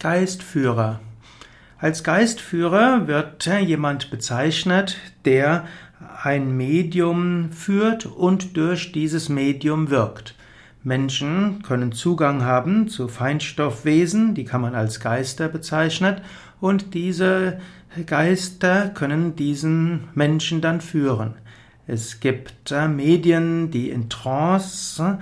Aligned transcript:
Geistführer. 0.00 0.98
Als 1.78 2.02
Geistführer 2.02 3.06
wird 3.06 3.44
jemand 3.46 4.10
bezeichnet, 4.10 4.96
der 5.26 5.66
ein 6.22 6.56
Medium 6.56 7.52
führt 7.52 8.06
und 8.06 8.56
durch 8.56 8.92
dieses 8.92 9.28
Medium 9.28 9.90
wirkt. 9.90 10.34
Menschen 10.82 11.62
können 11.62 11.92
Zugang 11.92 12.44
haben 12.44 12.88
zu 12.88 13.08
Feinstoffwesen, 13.08 14.34
die 14.34 14.44
kann 14.44 14.62
man 14.62 14.74
als 14.74 15.00
Geister 15.00 15.48
bezeichnen, 15.48 16.22
und 16.62 16.94
diese 16.94 17.60
Geister 18.06 18.88
können 18.88 19.36
diesen 19.36 20.08
Menschen 20.14 20.62
dann 20.62 20.80
führen. 20.80 21.34
Es 21.86 22.20
gibt 22.20 22.70
äh, 22.70 22.88
Medien, 22.88 23.70
die 23.70 23.90
in 23.90 24.08
Trance 24.08 25.18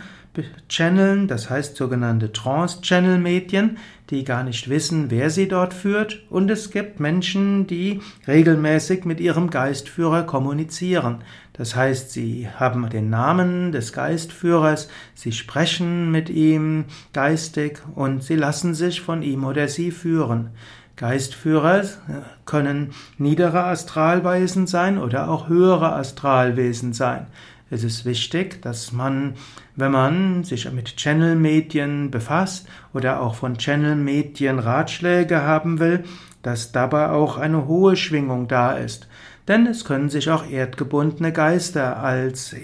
channeln, 0.69 1.29
das 1.29 1.51
heißt 1.51 1.77
sogenannte 1.77 2.33
Trance-Channel-Medien, 2.33 3.79
die 4.11 4.25
gar 4.25 4.43
nicht 4.43 4.69
wissen, 4.69 5.11
wer 5.11 5.31
sie 5.31 5.49
dort 5.49 5.75
führt. 5.75 6.23
Und 6.31 6.51
es 6.51 6.71
gibt 6.71 7.01
Menschen, 7.01 7.67
die 7.67 8.01
regelmäßig 8.27 9.05
mit 9.05 9.21
ihrem 9.21 9.51
Geistführer 9.51 10.23
kommunizieren. 10.25 11.23
Das 11.53 11.75
heißt, 11.75 12.13
sie 12.13 12.49
haben 12.57 12.89
den 12.89 13.11
Namen 13.11 13.73
des 13.73 13.93
Geistführers, 13.93 14.89
sie 15.15 15.33
sprechen 15.33 16.11
mit 16.11 16.31
ihm 16.31 16.85
geistig 17.13 17.81
und 17.95 18.23
sie 18.23 18.37
lassen 18.37 18.75
sich 18.75 19.01
von 19.01 19.23
ihm 19.23 19.45
oder 19.45 19.69
sie 19.69 19.91
führen. 19.91 20.51
Geistführer 20.99 21.83
können 22.45 22.91
niedere 23.19 23.65
Astralwesen 23.65 24.67
sein 24.67 24.99
oder 24.99 25.31
auch 25.31 25.49
höhere 25.49 25.93
Astralwesen 25.93 26.93
sein. 26.93 27.27
Es 27.71 27.85
ist 27.85 28.07
wichtig, 28.07 28.63
dass 28.63 28.93
man, 28.93 29.35
wenn 29.77 29.93
man 29.93 30.43
sich 30.45 30.71
mit 30.73 30.97
Channel-Medien 30.97 32.11
befasst 32.11 32.67
oder 32.95 33.21
auch 33.21 33.35
von 33.35 33.59
Channel-Medien 33.59 34.59
Ratschläge 34.59 35.43
haben 35.43 35.79
will, 35.79 36.05
dass 36.43 36.73
dabei 36.73 37.11
auch 37.11 37.37
eine 37.37 37.67
hohe 37.67 37.97
Schwingung 37.97 38.49
da 38.49 38.73
ist. 38.73 39.07
Denn 39.49 39.67
es 39.67 39.85
können 39.85 40.09
sich 40.09 40.31
auch 40.31 40.49
erdgebundene 40.49 41.33
Geister 41.33 41.99
als, 41.99 42.57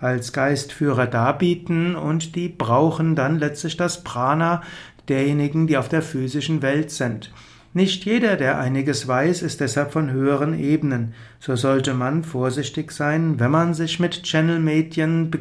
als 0.00 0.32
Geistführer 0.32 1.06
darbieten 1.06 1.94
und 1.94 2.34
die 2.34 2.48
brauchen 2.48 3.14
dann 3.14 3.38
letztlich 3.38 3.76
das 3.76 4.02
Prana 4.02 4.62
derjenigen, 5.08 5.68
die 5.68 5.76
auf 5.76 5.88
der 5.88 6.02
physischen 6.02 6.62
Welt 6.62 6.90
sind. 6.90 7.32
Nicht 7.74 8.06
jeder, 8.06 8.36
der 8.36 8.58
einiges 8.58 9.06
weiß, 9.06 9.42
ist 9.42 9.60
deshalb 9.60 9.92
von 9.92 10.10
höheren 10.10 10.58
Ebenen. 10.58 11.12
So 11.38 11.54
sollte 11.54 11.92
man 11.92 12.24
vorsichtig 12.24 12.92
sein, 12.92 13.38
wenn 13.38 13.50
man 13.50 13.74
sich 13.74 14.00
mit 14.00 14.22
Channel-Medien 14.22 15.30
be 15.30 15.40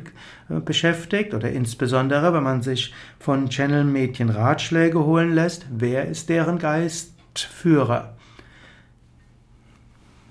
äh, 0.50 0.60
beschäftigt 0.60 1.34
oder 1.34 1.50
insbesondere, 1.50 2.34
wenn 2.34 2.44
man 2.44 2.62
sich 2.62 2.94
von 3.18 3.50
Channel-Medien 3.50 4.30
Ratschläge 4.30 5.06
holen 5.06 5.34
lässt, 5.34 5.68
wer 5.72 6.08
ist 6.08 6.28
deren 6.28 6.60
Geistführer. 6.60 8.17